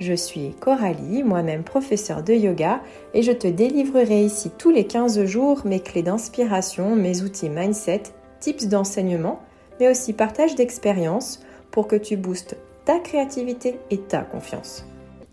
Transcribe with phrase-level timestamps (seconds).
[0.00, 2.80] Je suis Coralie, moi-même professeure de yoga,
[3.14, 8.04] et je te délivrerai ici tous les 15 jours mes clés d'inspiration, mes outils mindset,
[8.38, 9.40] tips d'enseignement,
[9.80, 11.40] mais aussi partage d'expériences
[11.72, 14.84] pour que tu boostes ta créativité et ta confiance.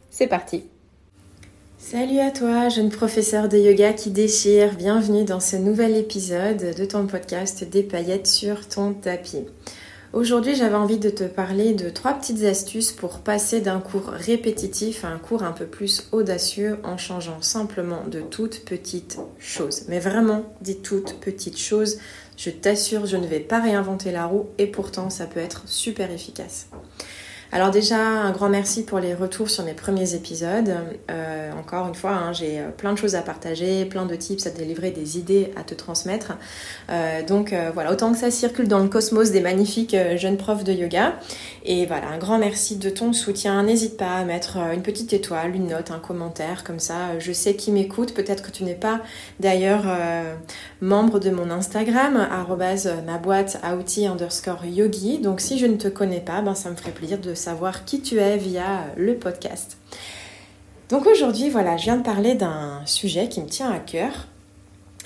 [0.10, 0.64] C'est parti
[1.78, 6.86] Salut à toi, jeune professeur de yoga qui déchire, bienvenue dans ce nouvel épisode de
[6.86, 9.46] ton podcast Des paillettes sur ton tapis.
[10.16, 15.04] Aujourd'hui, j'avais envie de te parler de trois petites astuces pour passer d'un cours répétitif
[15.04, 19.84] à un cours un peu plus audacieux en changeant simplement de toutes petites choses.
[19.90, 21.98] Mais vraiment des toutes petites choses.
[22.38, 26.10] Je t'assure, je ne vais pas réinventer la roue et pourtant ça peut être super
[26.10, 26.70] efficace.
[27.56, 30.76] Alors déjà, un grand merci pour les retours sur mes premiers épisodes.
[31.10, 34.46] Euh, encore une fois, hein, j'ai euh, plein de choses à partager, plein de tips
[34.46, 36.34] à délivrer, des idées à te transmettre.
[36.90, 40.74] Euh, donc voilà, autant que ça circule dans le cosmos des magnifiques jeunes profs de
[40.74, 41.14] yoga.
[41.64, 43.64] Et voilà, un grand merci de ton soutien.
[43.64, 47.56] N'hésite pas à mettre une petite étoile, une note, un commentaire, comme ça je sais
[47.56, 48.14] qui m'écoute.
[48.14, 49.00] Peut-être que tu n'es pas
[49.40, 49.86] d'ailleurs
[50.82, 52.28] membre de mon Instagram,
[53.06, 55.20] ma boîte outils underscore yogi.
[55.20, 58.02] Donc si je ne te connais pas, ben, ça me ferait plaisir de savoir qui
[58.02, 59.78] tu es via le podcast.
[60.90, 64.28] Donc aujourd'hui, voilà, je viens de parler d'un sujet qui me tient à cœur.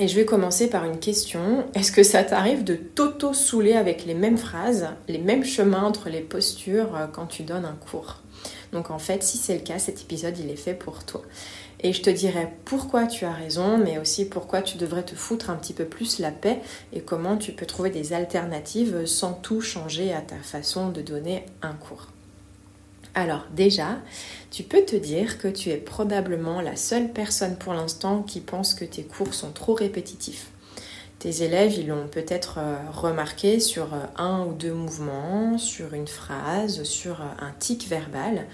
[0.02, 1.66] Et je vais commencer par une question.
[1.74, 6.22] Est-ce que ça t'arrive de t'auto-souler avec les mêmes phrases, les mêmes chemins entre les
[6.22, 8.22] postures euh, quand tu donnes un cours?
[8.72, 11.22] Donc en fait, si c'est le cas, cet épisode, il est fait pour toi.
[11.82, 15.50] Et je te dirai pourquoi tu as raison, mais aussi pourquoi tu devrais te foutre
[15.50, 16.60] un petit peu plus la paix
[16.94, 21.46] et comment tu peux trouver des alternatives sans tout changer à ta façon de donner
[21.62, 22.08] un cours.
[23.16, 23.98] Alors déjà,
[24.52, 28.74] tu peux te dire que tu es probablement la seule personne pour l'instant qui pense
[28.74, 30.52] que tes cours sont trop répétitifs.
[31.20, 36.08] Tes élèves, ils l'ont peut-être euh, remarqué sur euh, un ou deux mouvements, sur une
[36.08, 38.48] phrase, sur euh, un tic verbal,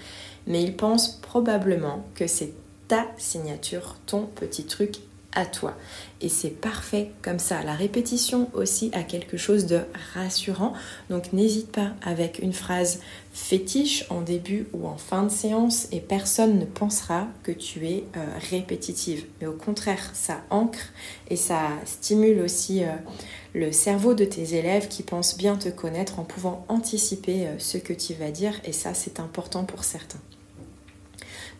[0.48, 2.52] mais ils pensent probablement que c'est
[2.88, 4.96] ta signature, ton petit truc
[5.32, 5.76] à toi.
[6.22, 7.62] Et c'est parfait comme ça.
[7.62, 9.80] La répétition aussi a quelque chose de
[10.14, 10.72] rassurant.
[11.10, 13.00] Donc n'hésite pas avec une phrase
[13.34, 18.04] fétiche en début ou en fin de séance et personne ne pensera que tu es
[18.16, 19.26] euh, répétitive.
[19.40, 20.92] Mais au contraire, ça ancre
[21.28, 22.88] et ça stimule aussi euh,
[23.54, 27.76] le cerveau de tes élèves qui pensent bien te connaître en pouvant anticiper euh, ce
[27.76, 28.54] que tu vas dire.
[28.64, 30.20] Et ça, c'est important pour certains.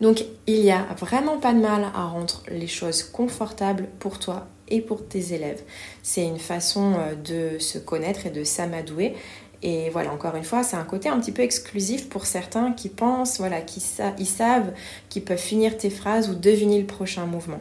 [0.01, 4.47] Donc il n'y a vraiment pas de mal à rendre les choses confortables pour toi
[4.69, 5.63] et pour tes élèves.
[6.03, 9.15] C'est une façon euh, de se connaître et de s'amadouer.
[9.63, 12.89] Et voilà, encore une fois, c'est un côté un petit peu exclusif pour certains qui
[12.89, 14.73] pensent, voilà, qui savent
[15.09, 17.59] qu'ils peuvent finir tes phrases ou deviner le prochain mouvement.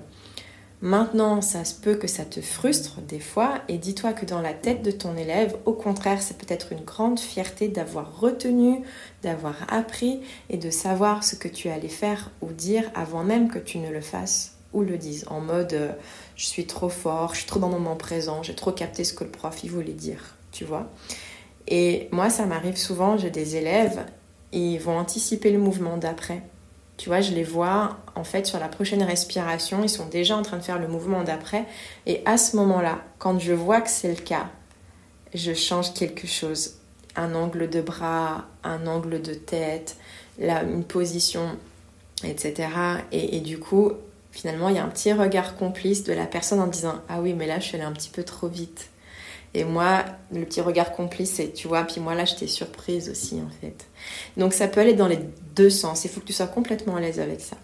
[0.82, 4.52] Maintenant, ça se peut que ça te frustre des fois et dis-toi que dans la
[4.52, 8.82] tête de ton élève, au contraire, c'est peut-être une grande fierté d'avoir retenu,
[9.22, 10.20] d'avoir appris
[10.50, 13.90] et de savoir ce que tu allais faire ou dire avant même que tu ne
[13.90, 15.24] le fasses ou le dises.
[15.28, 15.92] En mode euh,
[16.36, 19.14] je suis trop fort, je suis trop dans le moment présent, j'ai trop capté ce
[19.14, 20.90] que le prof il voulait dire, tu vois.
[21.68, 24.04] Et moi, ça m'arrive souvent, j'ai des élèves,
[24.52, 26.42] ils vont anticiper le mouvement d'après
[26.96, 30.42] tu vois, je les vois en fait sur la prochaine respiration, ils sont déjà en
[30.42, 31.66] train de faire le mouvement d'après.
[32.06, 34.48] Et à ce moment-là, quand je vois que c'est le cas,
[35.34, 36.76] je change quelque chose.
[37.14, 39.96] Un angle de bras, un angle de tête,
[40.38, 41.56] une position,
[42.24, 42.68] etc.
[43.12, 43.92] Et, et, du coup,
[44.32, 47.32] finalement, il y a un petit regard complice de la personne en disant Ah oui,
[47.32, 48.90] mais là, je suis allée un petit peu trop vite.
[49.56, 53.36] Et moi, le petit regard complice, c'est, tu vois, puis moi là, j'étais surprise aussi,
[53.36, 53.86] en fait.
[54.36, 55.18] Donc ça peut aller dans les
[55.54, 56.04] deux sens.
[56.04, 57.56] Il faut que tu sois complètement à l'aise avec ça.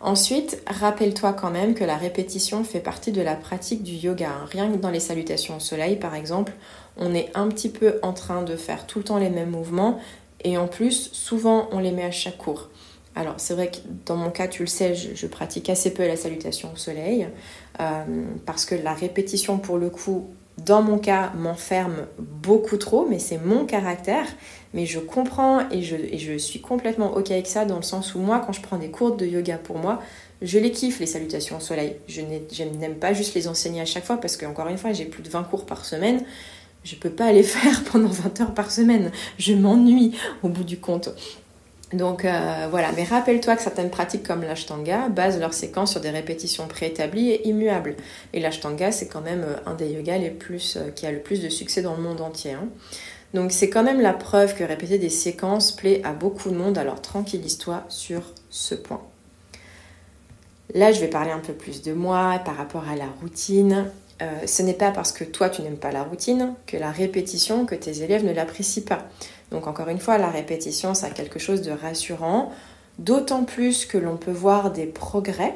[0.00, 4.30] Ensuite, rappelle-toi quand même que la répétition fait partie de la pratique du yoga.
[4.30, 4.46] Hein.
[4.50, 6.54] Rien que dans les salutations au soleil, par exemple,
[6.96, 9.98] on est un petit peu en train de faire tout le temps les mêmes mouvements
[10.42, 12.70] et en plus, souvent, on les met à chaque cours.
[13.14, 13.76] Alors, c'est vrai que
[14.06, 17.28] dans mon cas, tu le sais, je, pratique assez peu la salutation au soleil
[17.80, 18.04] euh,
[18.46, 23.38] parce que la répétition, pour le coup, dans mon cas, m'enferme beaucoup trop, mais c'est
[23.38, 24.26] mon caractère.
[24.72, 28.42] Mais je comprends et je, suis complètement OK avec ça, dans le sens où moi,
[28.44, 30.02] quand je prends des cours de yoga pour moi,
[30.42, 31.96] je les kiffe, les salutations au soleil.
[32.08, 35.22] Je n'aime pas juste les enseigner à chaque fois, parce qu'encore une fois, j'ai plus
[35.22, 36.22] de 20 cours par semaine.
[36.84, 39.10] Je ne peux pas les faire pendant 20 heures par semaine.
[39.38, 41.10] Je m'ennuie au bout du compte.
[41.94, 46.10] Donc euh, voilà, mais rappelle-toi que certaines pratiques comme l'ashtanga basent leur séquence sur des
[46.10, 47.94] répétitions préétablies et immuables.
[48.32, 51.20] Et l'ashtanga, c'est quand même euh, un des yogas les plus, euh, qui a le
[51.20, 52.52] plus de succès dans le monde entier.
[52.52, 52.66] Hein.
[53.32, 56.78] Donc c'est quand même la preuve que répéter des séquences plaît à beaucoup de monde,
[56.78, 59.02] alors tranquillise-toi sur ce point.
[60.74, 63.86] Là, je vais parler un peu plus de moi par rapport à la routine.
[64.46, 67.74] ce n'est pas parce que toi tu n'aimes pas la routine que la répétition, que
[67.74, 69.06] tes élèves ne l'apprécient pas.
[69.50, 72.52] Donc encore une fois, la répétition, c'est quelque chose de rassurant,
[72.98, 75.54] d'autant plus que l'on peut voir des progrès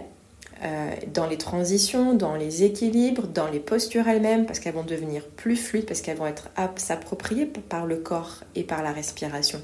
[0.65, 5.25] euh, dans les transitions, dans les équilibres, dans les postures elles-mêmes, parce qu'elles vont devenir
[5.25, 9.61] plus fluides, parce qu'elles vont être s'approprier par le corps et par la respiration.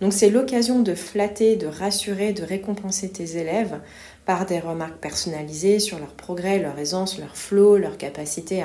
[0.00, 3.80] Donc c'est l'occasion de flatter, de rassurer, de récompenser tes élèves
[4.24, 8.62] par des remarques personnalisées sur leur progrès, leur aisance, leur flow, leur capacité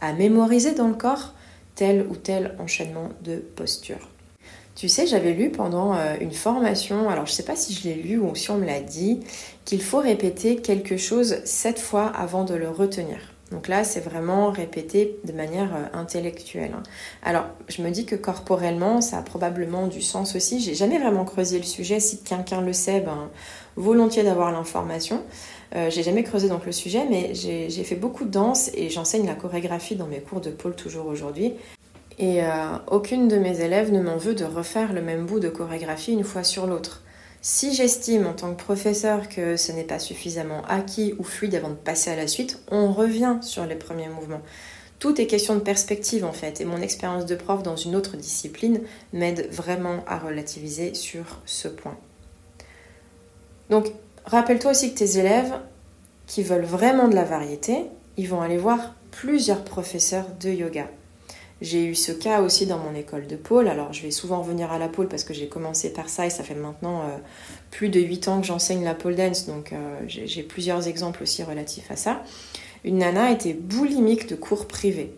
[0.00, 1.34] à mémoriser dans le corps
[1.76, 4.11] tel ou tel enchaînement de postures.
[4.74, 7.94] Tu sais, j'avais lu pendant euh, une formation, alors je sais pas si je l'ai
[7.94, 9.20] lu ou si on me l'a dit,
[9.64, 13.18] qu'il faut répéter quelque chose sept fois avant de le retenir.
[13.50, 16.72] Donc là, c'est vraiment répéter de manière euh, intellectuelle.
[16.74, 16.82] Hein.
[17.22, 20.58] Alors, je me dis que corporellement, ça a probablement du sens aussi.
[20.60, 22.00] J'ai jamais vraiment creusé le sujet.
[22.00, 23.28] Si quelqu'un le sait, ben,
[23.76, 25.22] volontiers d'avoir l'information.
[25.74, 29.26] Euh, j'ai jamais creusé donc le sujet, mais j'ai fait beaucoup de danse et j'enseigne
[29.26, 31.54] la chorégraphie dans mes cours de pôle toujours aujourd'hui.
[32.22, 35.48] Et euh, aucune de mes élèves ne m'en veut de refaire le même bout de
[35.48, 37.02] chorégraphie une fois sur l'autre.
[37.40, 41.70] Si j'estime en tant que professeur que ce n'est pas suffisamment acquis ou fluide avant
[41.70, 44.42] de passer à la suite, on revient sur les premiers mouvements.
[45.00, 48.16] Tout est question de perspective en fait, et mon expérience de prof dans une autre
[48.16, 48.82] discipline
[49.12, 51.98] m'aide vraiment à relativiser sur ce point.
[53.68, 53.88] Donc,
[54.26, 55.54] rappelle-toi aussi que tes élèves
[56.28, 57.78] qui veulent vraiment de la variété,
[58.16, 60.86] ils vont aller voir plusieurs professeurs de yoga.
[61.62, 63.68] J'ai eu ce cas aussi dans mon école de pôle.
[63.68, 66.30] Alors, je vais souvent venir à la pôle parce que j'ai commencé par ça et
[66.30, 67.18] ça fait maintenant euh,
[67.70, 69.46] plus de 8 ans que j'enseigne la pole dance.
[69.46, 72.24] Donc, euh, j'ai plusieurs exemples aussi relatifs à ça.
[72.82, 75.14] Une nana était boulimique de cours privés.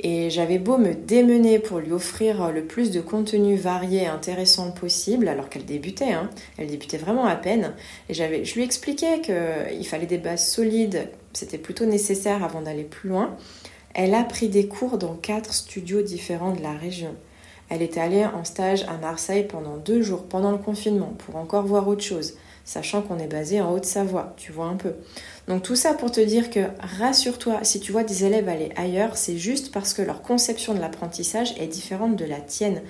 [0.00, 4.72] Et j'avais beau me démener pour lui offrir le plus de contenu varié et intéressant
[4.72, 6.30] possible, alors qu'elle débutait, hein.
[6.58, 7.74] elle débutait vraiment à peine.
[8.08, 13.10] Et je lui expliquais qu'il fallait des bases solides, c'était plutôt nécessaire avant d'aller plus
[13.10, 13.36] loin.
[14.02, 17.14] Elle a pris des cours dans quatre studios différents de la région.
[17.68, 21.66] Elle est allée en stage à Marseille pendant deux jours pendant le confinement pour encore
[21.66, 22.32] voir autre chose,
[22.64, 24.94] sachant qu'on est basé en Haute-Savoie, tu vois un peu.
[25.48, 26.60] Donc tout ça pour te dire que
[26.98, 30.80] rassure-toi, si tu vois des élèves aller ailleurs, c'est juste parce que leur conception de
[30.80, 32.80] l'apprentissage est différente de la tienne.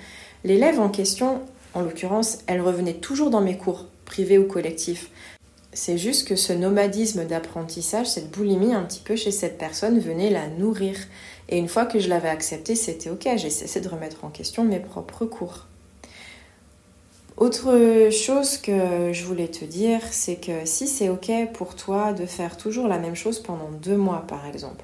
[0.45, 1.41] L'élève en question,
[1.73, 5.09] en l'occurrence, elle revenait toujours dans mes cours, privés ou collectifs.
[5.73, 10.29] C'est juste que ce nomadisme d'apprentissage, cette boulimie un petit peu chez cette personne venait
[10.29, 10.97] la nourrir.
[11.47, 14.65] Et une fois que je l'avais accepté, c'était ok, j'ai cessé de remettre en question
[14.65, 15.67] mes propres cours.
[17.37, 22.25] Autre chose que je voulais te dire, c'est que si c'est ok pour toi de
[22.25, 24.83] faire toujours la même chose pendant deux mois par exemple,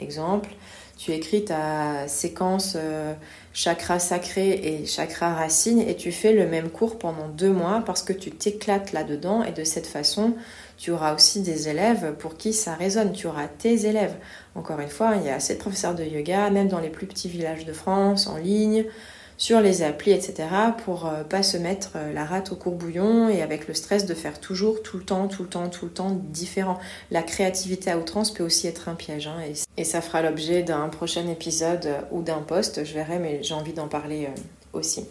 [0.00, 0.50] exemple,
[0.98, 3.14] tu écris ta séquence euh,
[3.52, 8.02] chakra sacré et chakra racine et tu fais le même cours pendant deux mois parce
[8.02, 10.34] que tu t'éclates là-dedans et de cette façon,
[10.78, 13.12] tu auras aussi des élèves pour qui ça résonne.
[13.12, 14.16] Tu auras tes élèves.
[14.54, 17.06] Encore une fois, il y a assez de professeurs de yoga, même dans les plus
[17.06, 18.84] petits villages de France, en ligne,
[19.42, 20.46] sur les applis, etc.,
[20.84, 24.14] pour euh, pas se mettre euh, la rate au courbouillon et avec le stress de
[24.14, 26.78] faire toujours, tout le temps, tout le temps, tout le temps différent.
[27.10, 29.26] La créativité à outrance peut aussi être un piège.
[29.26, 29.38] Hein,
[29.76, 33.54] et, ça fera l'objet d'un prochain épisode euh, ou d'un post, je verrai, mais j'ai
[33.54, 34.28] envie d'en parler
[34.74, 35.08] aussi.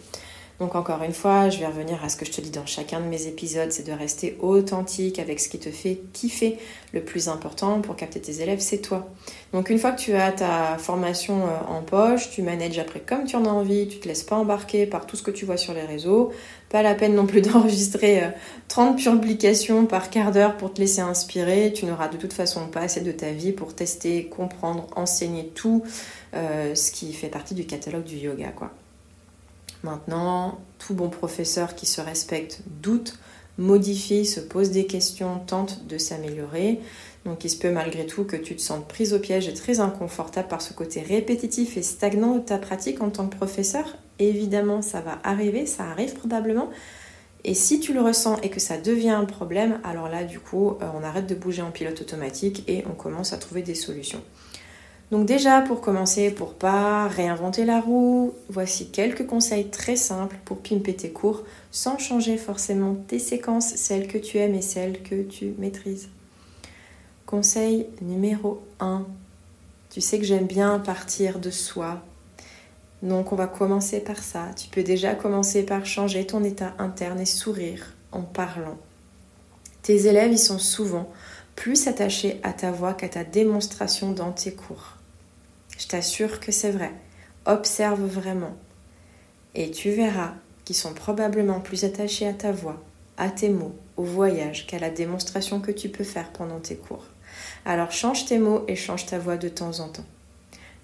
[0.61, 2.99] Donc encore une fois, je vais revenir à ce que je te dis dans chacun
[2.99, 6.59] de mes épisodes, c'est de rester authentique avec ce qui te fait kiffer.
[6.93, 9.09] Le plus important pour capter tes élèves, c'est toi.
[9.53, 13.23] Donc une fois que tu as ta formation euh, en poche, tu manages après comme
[13.23, 15.57] tu en as envie, tu te laisses pas embarquer par tout ce que tu vois
[15.57, 16.31] sur les réseaux.
[16.69, 18.21] Pas la peine non plus d'enregistrer
[18.67, 21.73] 30 euh, publications par quart d'heure pour te laisser inspirer.
[21.73, 25.81] Tu n'auras de toute façon pas assez de ta vie pour tester, comprendre, enseigner tout
[26.35, 28.71] euh, ce qui fait partie du catalogue du yoga, quoi.
[29.83, 33.17] Maintenant, tout bon professeur qui se respecte doute,
[33.57, 36.79] modifie, se pose des questions, tente de s'améliorer.
[37.25, 39.79] Donc il se peut malgré tout que tu te sentes prise au piège et très
[39.79, 43.97] inconfortable par ce côté répétitif et stagnant de ta pratique en tant que professeur.
[44.19, 46.69] Évidemment, ça va arriver, ça arrive probablement.
[47.43, 50.69] Et si tu le ressens et que ça devient un problème, alors là, du coup,
[50.69, 54.21] euh, on arrête de bouger en pilote automatique et on commence à trouver des solutions.
[55.11, 60.59] Donc déjà, pour commencer, pour pas réinventer la roue, voici quelques conseils très simples pour
[60.59, 65.21] pimper tes cours sans changer forcément tes séquences, celles que tu aimes et celles que
[65.21, 66.07] tu maîtrises.
[67.25, 69.05] Conseil numéro 1.
[69.89, 72.01] Tu sais que j'aime bien partir de soi.
[73.03, 74.47] Donc on va commencer par ça.
[74.55, 78.77] Tu peux déjà commencer par changer ton état interne et sourire en parlant.
[79.81, 81.09] Tes élèves, ils sont souvent
[81.57, 85.00] plus attachés à ta voix qu'à ta démonstration dans tes cours.
[85.81, 86.91] Je t'assure que c'est vrai.
[87.47, 88.55] Observe vraiment.
[89.55, 92.79] Et tu verras qu'ils sont probablement plus attachés à ta voix,
[93.17, 97.05] à tes mots, au voyage qu'à la démonstration que tu peux faire pendant tes cours.
[97.65, 100.05] Alors change tes mots et change ta voix de temps en temps.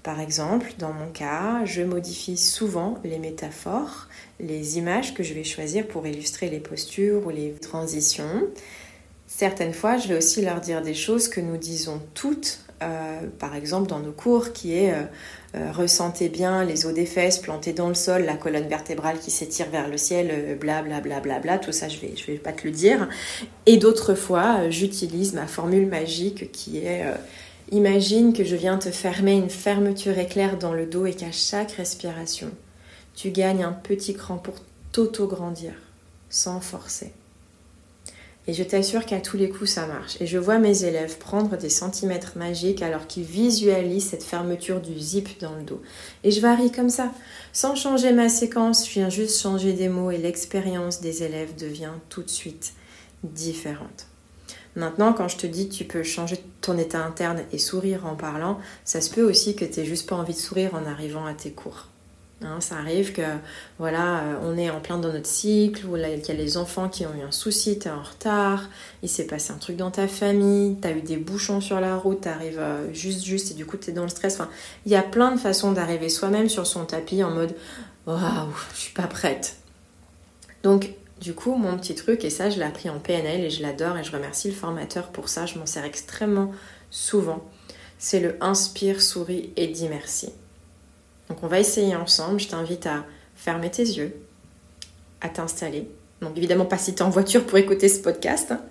[0.01, 4.07] Par exemple, dans mon cas, je modifie souvent les métaphores,
[4.39, 8.47] les images que je vais choisir pour illustrer les postures ou les transitions.
[9.27, 12.66] Certaines fois, je vais aussi leur dire des choses que nous disons toutes,
[13.39, 15.03] par exemple dans nos cours, qui est euh,
[15.55, 19.31] euh, ressentez bien les os des fesses plantées dans le sol, la colonne vertébrale qui
[19.31, 22.37] s'étire vers le ciel, bla bla bla bla bla, tout ça je vais, je vais
[22.37, 23.07] pas te le dire.
[23.65, 27.03] Et d'autres fois, j'utilise ma formule magique qui est
[27.71, 31.73] Imagine que je viens te fermer une fermeture éclair dans le dos et qu'à chaque
[31.73, 32.49] respiration,
[33.13, 34.55] tu gagnes un petit cran pour
[34.93, 35.73] t'auto-grandir,
[36.29, 37.11] sans forcer.
[38.49, 40.15] Et je t'assure qu'à tous les coups, ça marche.
[40.21, 44.97] Et je vois mes élèves prendre des centimètres magiques alors qu'ils visualisent cette fermeture du
[44.97, 45.81] zip dans le dos.
[46.23, 47.11] Et je varie comme ça.
[47.51, 51.91] Sans changer ma séquence, je viens juste changer des mots et l'expérience des élèves devient
[52.07, 52.73] tout de suite
[53.23, 54.07] différente.
[54.77, 58.15] Maintenant, quand je te dis que tu peux changer ton état interne et sourire en
[58.15, 61.25] parlant, ça se peut aussi que tu n'aies juste pas envie de sourire en arrivant
[61.25, 61.87] à tes cours.
[62.43, 63.23] Hein, ça arrive que
[63.79, 66.87] voilà, euh, on est en plein dans notre cycle, ou il y a les enfants
[66.87, 68.69] qui ont eu un souci, tu es en retard,
[69.01, 71.95] il s'est passé un truc dans ta famille, tu as eu des bouchons sur la
[71.95, 74.35] route, tu arrives euh, juste juste et du coup tu es dans le stress.
[74.35, 74.49] Enfin,
[74.85, 77.55] il y a plein de façons d'arriver soi-même sur son tapis en mode
[78.05, 79.57] waouh, je suis pas prête.
[80.61, 83.63] Donc du coup, mon petit truc, et ça je l'ai appris en PNL et je
[83.63, 86.51] l'adore et je remercie le formateur pour ça, je m'en sers extrêmement
[86.91, 87.43] souvent,
[87.97, 90.29] c'est le inspire, souris et dis merci.
[91.29, 93.05] Donc on va essayer ensemble, je t'invite à
[93.35, 94.15] fermer tes yeux,
[95.21, 95.89] à t'installer.
[96.21, 98.61] Donc évidemment pas si tu en voiture pour écouter ce podcast, hein,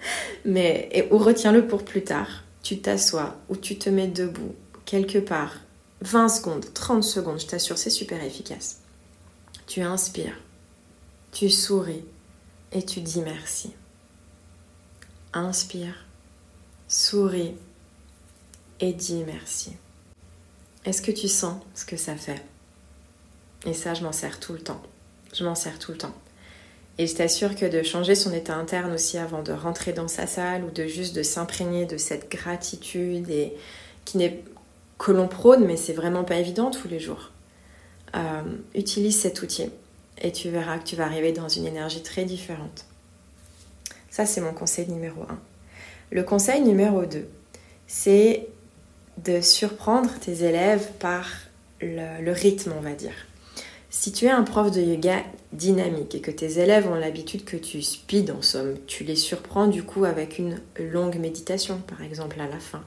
[0.44, 2.44] mais ou retiens-le pour plus tard.
[2.62, 5.54] Tu t'assois ou tu te mets debout quelque part,
[6.00, 8.80] 20 secondes, 30 secondes, je t'assure, c'est super efficace.
[9.66, 10.38] Tu inspires,
[11.32, 12.04] tu souris,
[12.72, 13.72] et tu dis merci.
[15.32, 16.06] Inspire,
[16.88, 17.54] souris
[18.80, 19.76] et dis merci.
[20.87, 22.40] Est-ce que tu sens ce que ça fait?
[23.66, 24.81] Et ça, je m'en sers tout le temps.
[25.35, 26.14] Je m'en sers tout le temps.
[26.99, 30.28] Et je t'assure que de changer son état interne aussi avant de rentrer dans sa
[30.28, 33.52] salle ou de juste de s'imprégner de cette gratitude et
[34.05, 34.45] qui n'est
[34.97, 37.33] que l'on prône, mais c'est vraiment pas évident tous les jours.
[38.14, 38.43] Euh,
[38.75, 39.69] utilise cet outil
[40.23, 42.87] et tu verras que tu vas arriver dans une énergie très différente.
[44.09, 45.38] Ça, c'est mon conseil numéro 1.
[46.12, 47.28] Le conseil numéro 2,
[47.88, 48.49] c'est
[49.25, 51.26] de surprendre tes élèves par
[51.80, 53.14] le, rythme, on va dire.
[53.90, 57.56] Si tu es un prof de yoga dynamique et que tes élèves ont l'habitude que
[57.56, 62.40] tu speed en somme, tu les surprends du coup avec une longue méditation, par exemple
[62.40, 62.82] à la fin.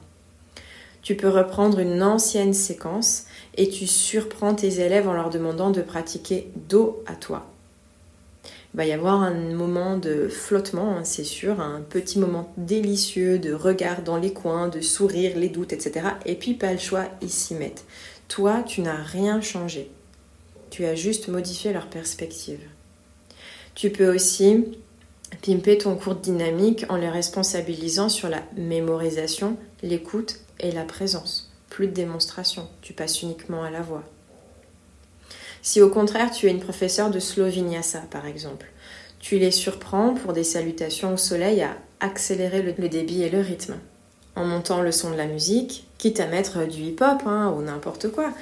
[1.02, 3.24] Tu peux reprendre une ancienne séquence
[3.56, 7.46] et tu surprends tes élèves en leur demandant de pratiquer dos à toi.
[8.72, 13.40] Il va y avoir un moment de flottement, hein, c'est sûr, un petit moment délicieux
[13.40, 16.06] de regard dans les coins, de sourire, les doutes, etc.
[16.24, 17.84] Et puis pas le choix, ils s'y mettent.
[18.28, 19.90] Toi, tu n'as rien changé.
[20.70, 22.60] Tu as juste modifié leur perspective.
[23.74, 24.66] Tu peux aussi
[25.42, 31.50] pimper ton cours de dynamique en les responsabilisant sur la mémorisation, l'écoute et la présence.
[31.70, 34.04] Plus de démonstration, tu passes uniquement à la voix.
[35.62, 38.66] Si au contraire tu es une professeure de Slovinyasa par exemple,
[39.18, 43.74] tu les surprends pour des salutations au soleil à accélérer le, débit et le rythme.
[44.36, 48.10] En montant le son de la musique, quitte à mettre du hip-hop hein, ou n'importe
[48.10, 48.32] quoi,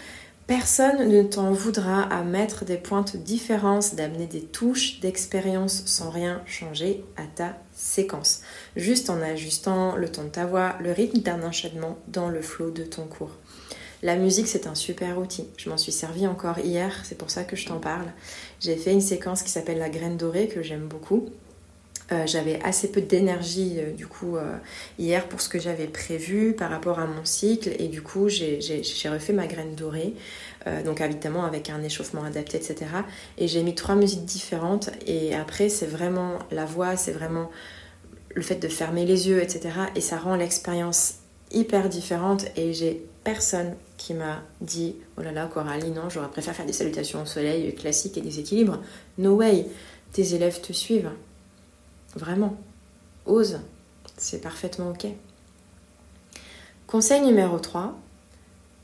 [0.48, 6.08] Personne ne t'en voudra à mettre des pointes de différence, d'amener des touches d'expérience sans
[6.08, 8.40] rien changer à ta séquence.
[8.74, 12.70] Juste en ajustant le ton de ta voix, le rythme d'un enchaînement dans le flot
[12.70, 13.36] de ton cours.
[14.02, 15.48] La musique, c'est un super outil.
[15.56, 18.06] Je m'en suis servi encore hier, c'est pour ça que je t'en parle.
[18.60, 21.30] J'ai fait une séquence qui s'appelle La graine dorée, que j'aime beaucoup.
[22.10, 24.56] Euh, j'avais assez peu d'énergie euh, du coup euh,
[24.98, 28.80] hier pour ce que j'avais prévu par rapport à mon cycle et du coup j'ai
[29.10, 30.14] refait ma graine dorée
[30.84, 32.86] donc évidemment avec un échauffement adapté etc
[33.36, 37.50] et j'ai mis trois musiques différentes et après c'est vraiment la voix c'est vraiment
[38.34, 41.16] le fait de fermer les yeux etc et ça rend l'expérience
[41.52, 46.54] hyper différente et j'ai personne qui m'a dit oh là là Coralie non j'aurais préféré
[46.54, 48.78] faire des salutations au soleil classiques et des équilibres
[49.18, 49.66] no way
[50.12, 51.10] tes élèves te suivent
[52.14, 52.56] Vraiment.
[53.26, 53.60] Ose.
[54.16, 55.06] C'est parfaitement OK.
[56.86, 57.94] Conseil numéro 3.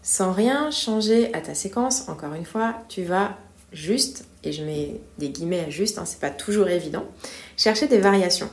[0.03, 3.39] Sans rien changer à ta séquence, encore une fois, tu vas
[3.73, 7.07] juste, et je mets des guillemets à juste, hein, c'est pas toujours évident,
[7.57, 8.51] chercher des variations.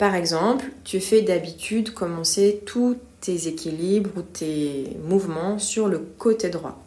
[0.00, 6.48] Par exemple, tu fais d'habitude commencer tous tes équilibres ou tes mouvements sur le côté
[6.48, 6.82] droit.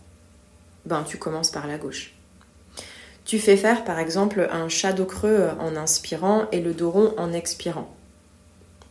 [0.88, 2.15] Ben, tu commences par la gauche.
[3.24, 7.34] Tu fais faire par exemple un shadow creux en inspirant et le dos rond en
[7.34, 7.96] expirant.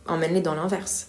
[0.07, 1.07] Emmène-les dans l'inverse.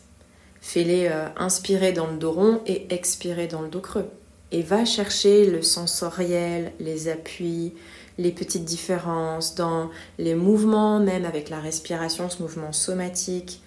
[0.61, 4.11] Fais-les euh, inspirer dans le dos et expirer dans le dos creux.
[4.51, 7.75] Et va chercher le sensoriel, les appuis,
[8.19, 13.61] les petites différences dans les mouvements, même avec la respiration, ce mouvement somatique.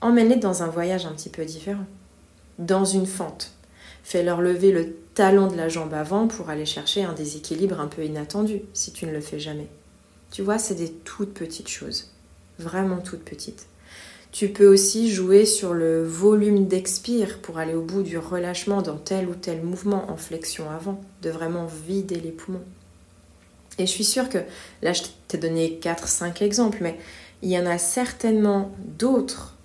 [0.00, 1.86] Emmène-les dans un voyage un petit peu différent.
[2.58, 3.52] Dans une fente.
[4.04, 8.04] Fais-leur lever le talon de la jambe avant pour aller chercher un déséquilibre un peu
[8.04, 9.68] inattendu si tu ne le fais jamais.
[10.30, 12.10] Tu vois, c'est des toutes petites choses.
[12.58, 13.66] Vraiment toutes petites.
[14.32, 18.96] Tu peux aussi jouer sur le volume d'expire pour aller au bout du relâchement dans
[18.96, 22.64] tel ou tel mouvement en flexion avant, de vraiment vider les poumons.
[23.78, 24.38] Et je suis sûre que
[24.82, 26.98] là, je t'ai donné 4-5 exemples, mais
[27.42, 29.56] il y en a certainement d'autres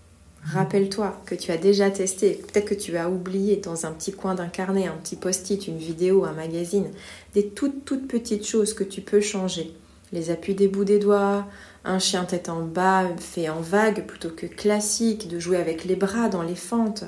[0.53, 4.33] Rappelle-toi que tu as déjà testé, peut-être que tu as oublié dans un petit coin
[4.33, 6.89] d'un carnet, un petit post-it, une vidéo, un magazine,
[7.33, 9.73] des toutes toutes petites choses que tu peux changer.
[10.13, 11.45] Les appuis des bouts des doigts,
[11.83, 15.97] un chien tête en bas fait en vague plutôt que classique, de jouer avec les
[15.97, 17.03] bras dans les fentes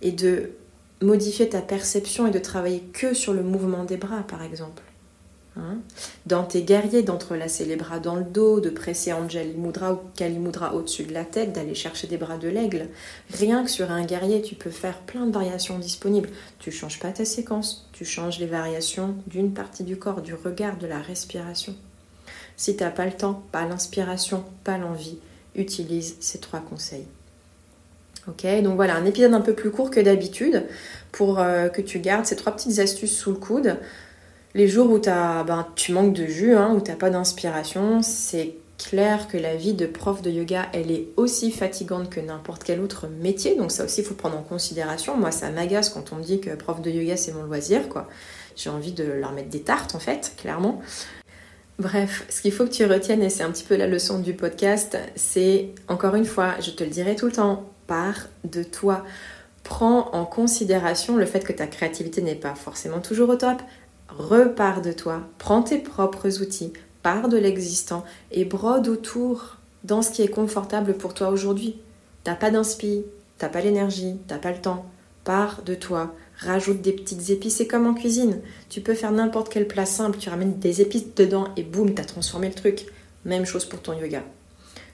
[0.00, 0.52] et de
[1.02, 4.82] modifier ta perception et de travailler que sur le mouvement des bras par exemple.
[5.56, 5.78] Hein.
[6.26, 10.38] dans tes guerriers, d'entrelacer les bras dans le dos, de presser Anjali Mudra ou Kali
[10.38, 12.88] Mudra au-dessus de la tête, d'aller chercher des bras de l'aigle.
[13.30, 16.28] Rien que sur un guerrier, tu peux faire plein de variations disponibles.
[16.60, 20.78] Tu changes pas ta séquence, tu changes les variations d'une partie du corps, du regard,
[20.78, 21.74] de la respiration.
[22.56, 25.18] Si tu n'as pas le temps, pas l'inspiration, pas l'envie,
[25.56, 27.06] utilise ces trois conseils.
[28.28, 30.64] Ok, donc voilà, un épisode un peu plus court que d'habitude
[31.10, 33.78] pour euh, que tu gardes ces trois petites astuces sous le coude.
[34.54, 38.56] Les jours où ben, tu manques de jus, hein, où tu n'as pas d'inspiration, c'est
[38.78, 42.80] clair que la vie de prof de yoga, elle est aussi fatigante que n'importe quel
[42.80, 43.54] autre métier.
[43.56, 45.16] Donc ça aussi, il faut prendre en considération.
[45.16, 47.88] Moi, ça m'agace quand on me dit que prof de yoga, c'est mon loisir.
[47.88, 48.08] quoi.
[48.56, 50.80] J'ai envie de leur mettre des tartes, en fait, clairement.
[51.78, 54.34] Bref, ce qu'il faut que tu retiennes, et c'est un petit peu la leçon du
[54.34, 59.04] podcast, c'est, encore une fois, je te le dirai tout le temps, pars de toi.
[59.62, 63.62] Prends en considération le fait que ta créativité n'est pas forcément toujours au top,
[64.18, 70.10] repars de toi, prends tes propres outils, pars de l'existant et brode autour dans ce
[70.10, 71.80] qui est confortable pour toi aujourd'hui.
[72.24, 73.04] T'as pas d'inspi,
[73.38, 74.86] t'as pas l'énergie, t'as pas le temps.
[75.24, 78.40] Pars de toi, rajoute des petites épices, c'est comme en cuisine.
[78.68, 82.04] Tu peux faire n'importe quel plat simple, tu ramènes des épices dedans et boum, t'as
[82.04, 82.86] transformé le truc.
[83.24, 84.22] Même chose pour ton yoga.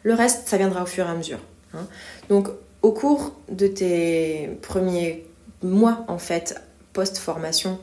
[0.02, 1.38] Le reste, ça viendra au fur et à mesure.
[1.74, 1.86] Hein.
[2.28, 2.48] Donc,
[2.82, 5.26] au cours de tes premiers
[5.62, 6.60] mois, en fait,
[6.92, 7.78] post-formation,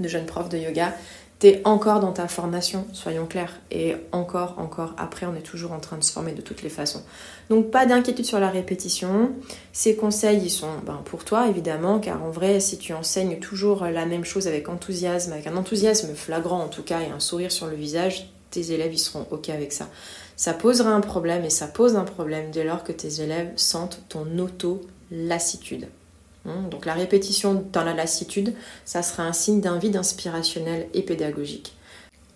[0.00, 0.94] de jeune prof de yoga,
[1.40, 3.60] tu es encore dans ta formation, soyons clairs.
[3.70, 6.68] Et encore, encore, après, on est toujours en train de se former de toutes les
[6.68, 7.02] façons.
[7.48, 9.30] Donc, pas d'inquiétude sur la répétition.
[9.72, 13.86] Ces conseils, ils sont ben, pour toi, évidemment, car en vrai, si tu enseignes toujours
[13.86, 17.50] la même chose avec enthousiasme, avec un enthousiasme flagrant en tout cas, et un sourire
[17.50, 19.88] sur le visage, tes élèves, ils seront OK avec ça.
[20.36, 24.02] Ça posera un problème, et ça pose un problème dès lors que tes élèves sentent
[24.10, 25.86] ton auto-lassitude.
[26.46, 31.02] Hein, donc la répétition dans la lassitude, ça sera un signe d'un vide inspirationnel et
[31.02, 31.74] pédagogique.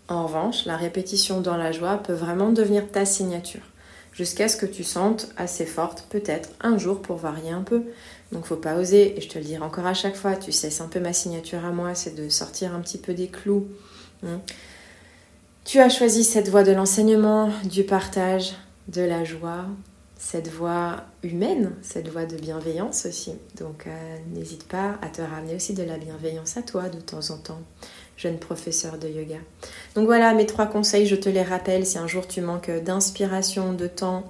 [0.08, 3.62] En revanche, la répétition dans la joie peut vraiment devenir ta signature,
[4.12, 7.84] jusqu'à ce que tu sentes assez forte, peut-être un jour pour varier un peu.
[8.32, 10.82] Donc faut pas oser, et je te le dirai encore à chaque fois, tu sais,
[10.82, 13.66] un peu ma signature à moi, c'est de sortir un petit peu des clous.
[14.26, 14.40] Hein.
[15.64, 18.52] Tu as choisi cette voie de l'enseignement, du partage,
[18.88, 19.64] de la joie,
[20.24, 23.32] cette voix humaine, cette voix de bienveillance aussi.
[23.58, 27.30] Donc euh, n'hésite pas à te ramener aussi de la bienveillance à toi de temps
[27.30, 27.60] en temps,
[28.16, 29.36] jeune professeur de yoga.
[29.94, 33.74] Donc voilà mes trois conseils, je te les rappelle si un jour tu manques d'inspiration,
[33.74, 34.24] de temps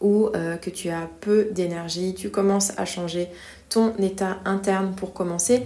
[0.00, 3.26] ou euh, que tu as peu d'énergie, tu commences à changer
[3.68, 5.64] ton état interne pour commencer,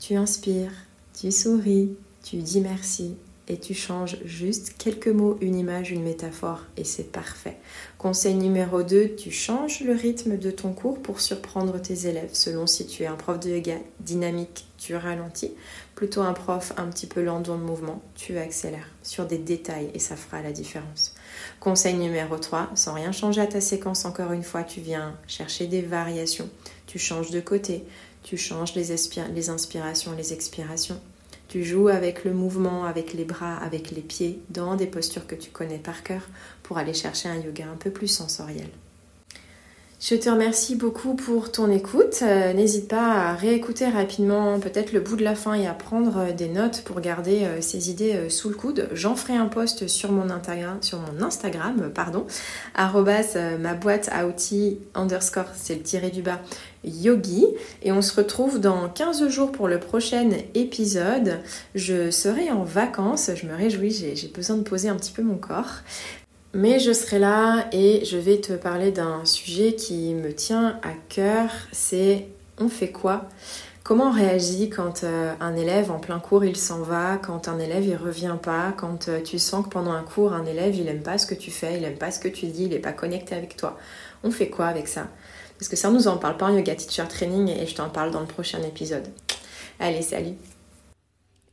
[0.00, 0.72] tu inspires,
[1.14, 3.14] tu souris, tu dis merci,
[3.48, 7.56] et tu changes juste quelques mots, une image, une métaphore et c'est parfait.
[7.96, 12.30] Conseil numéro 2, tu changes le rythme de ton cours pour surprendre tes élèves.
[12.32, 15.52] Selon si tu es un prof de yoga dynamique, tu ralentis.
[15.94, 19.90] Plutôt un prof un petit peu lent dans le mouvement, tu accélères sur des détails
[19.94, 21.14] et ça fera la différence.
[21.60, 25.66] Conseil numéro 3, sans rien changer à ta séquence, encore une fois, tu viens chercher
[25.68, 26.50] des variations.
[26.86, 27.84] Tu changes de côté,
[28.22, 28.94] tu changes les,
[29.34, 31.00] les inspirations, les expirations
[31.48, 35.34] tu joues avec le mouvement, avec les bras, avec les pieds, dans des postures que
[35.34, 36.22] tu connais par cœur
[36.62, 38.68] pour aller chercher un yoga un peu plus sensoriel.
[39.98, 42.18] Je te remercie beaucoup pour ton écoute.
[42.20, 46.18] Euh, n'hésite pas à réécouter rapidement peut-être le bout de la fin et à prendre
[46.18, 48.90] euh, des notes pour garder euh, ces idées sous le coude.
[48.92, 52.26] J'en ferai un post sur mon Instagram, pardon,
[52.76, 56.40] ma boîte à outils underscore, c'est le tiré du bas,
[56.86, 57.46] yogi.
[57.82, 61.40] Et on se retrouve dans 15 jours pour le prochain épisode.
[61.74, 65.36] Je serai en vacances, je me réjouis, j'ai besoin de poser un petit peu mon
[65.36, 65.82] corps.
[66.54, 70.92] Mais je serai là et je vais te parler d'un sujet qui me tient à
[71.10, 73.28] cœur, c'est on fait quoi?
[73.84, 77.58] Comment on réagit quand euh, un élève en plein cours il s'en va, quand un
[77.58, 80.88] élève il revient pas, quand euh, tu sens que pendant un cours un élève il
[80.88, 82.80] aime pas ce que tu fais, il aime pas ce que tu dis, il est
[82.80, 83.76] pas connecté avec toi.
[84.24, 85.08] On fait quoi avec ça?
[85.58, 88.10] Parce que ça nous en parle pas en yoga teacher training et je t'en parle
[88.10, 89.06] dans le prochain épisode.
[89.78, 90.34] Allez, salut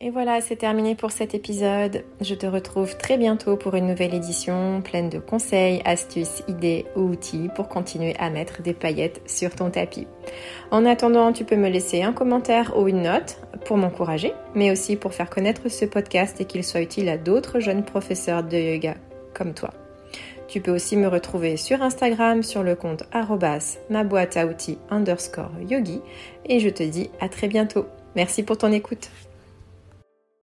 [0.05, 2.03] et voilà, c'est terminé pour cet épisode.
[2.19, 7.03] Je te retrouve très bientôt pour une nouvelle édition pleine de conseils, astuces, idées ou
[7.03, 10.05] outils pour continuer à mettre des paillettes sur ton tapis.
[10.71, 14.97] En attendant, tu peux me laisser un commentaire ou une note pour m'encourager, mais aussi
[14.97, 18.95] pour faire connaître ce podcast et qu'il soit utile à d'autres jeunes professeurs de yoga
[19.33, 19.69] comme toi.
[20.53, 23.05] Tu peux aussi me retrouver sur Instagram sur le compte
[23.89, 25.99] ma boîte à outils underscore yogi
[26.45, 27.87] et je te dis à très bientôt.
[28.15, 29.09] Merci pour ton écoute.